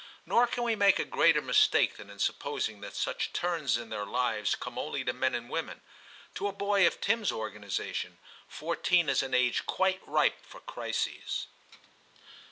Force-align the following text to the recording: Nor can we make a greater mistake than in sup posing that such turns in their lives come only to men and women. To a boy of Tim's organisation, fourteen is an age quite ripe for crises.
Nor 0.25 0.47
can 0.47 0.63
we 0.63 0.75
make 0.75 0.97
a 0.97 1.05
greater 1.05 1.43
mistake 1.43 1.97
than 1.97 2.09
in 2.09 2.17
sup 2.17 2.39
posing 2.39 2.81
that 2.81 2.95
such 2.95 3.31
turns 3.33 3.77
in 3.77 3.89
their 3.89 4.03
lives 4.03 4.55
come 4.55 4.75
only 4.79 5.03
to 5.03 5.13
men 5.13 5.35
and 5.35 5.47
women. 5.47 5.81
To 6.33 6.47
a 6.47 6.51
boy 6.51 6.87
of 6.87 6.99
Tim's 6.99 7.31
organisation, 7.31 8.17
fourteen 8.47 9.09
is 9.09 9.21
an 9.21 9.35
age 9.35 9.67
quite 9.67 10.01
ripe 10.07 10.43
for 10.43 10.61
crises. 10.61 11.45